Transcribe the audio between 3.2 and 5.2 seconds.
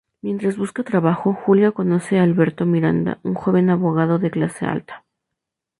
un joven abogado de clase alta.